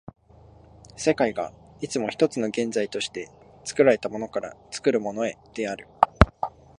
[0.97, 3.29] 世界がいつも一つの現在として、
[3.65, 5.87] 作られたものから作るものへである。